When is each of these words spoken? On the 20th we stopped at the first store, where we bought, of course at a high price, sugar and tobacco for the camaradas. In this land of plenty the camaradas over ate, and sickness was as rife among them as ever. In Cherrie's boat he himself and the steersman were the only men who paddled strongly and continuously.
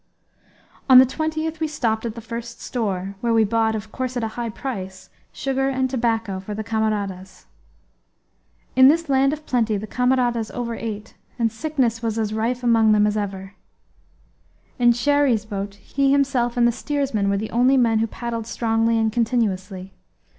On 0.89 0.97
the 0.97 1.05
20th 1.05 1.59
we 1.59 1.67
stopped 1.67 2.07
at 2.07 2.15
the 2.15 2.21
first 2.21 2.59
store, 2.59 3.13
where 3.21 3.35
we 3.35 3.43
bought, 3.43 3.75
of 3.75 3.91
course 3.91 4.17
at 4.17 4.23
a 4.23 4.29
high 4.29 4.49
price, 4.49 5.11
sugar 5.31 5.69
and 5.69 5.87
tobacco 5.91 6.39
for 6.39 6.55
the 6.55 6.63
camaradas. 6.63 7.45
In 8.75 8.87
this 8.87 9.09
land 9.09 9.31
of 9.31 9.45
plenty 9.45 9.77
the 9.77 9.85
camaradas 9.85 10.49
over 10.55 10.73
ate, 10.73 11.13
and 11.37 11.51
sickness 11.51 12.01
was 12.01 12.17
as 12.17 12.33
rife 12.33 12.63
among 12.63 12.93
them 12.93 13.05
as 13.05 13.15
ever. 13.15 13.53
In 14.79 14.91
Cherrie's 14.91 15.45
boat 15.45 15.75
he 15.75 16.11
himself 16.11 16.57
and 16.57 16.67
the 16.67 16.71
steersman 16.71 17.29
were 17.29 17.37
the 17.37 17.51
only 17.51 17.77
men 17.77 17.99
who 17.99 18.07
paddled 18.07 18.47
strongly 18.47 18.97
and 18.97 19.13
continuously. 19.13 19.93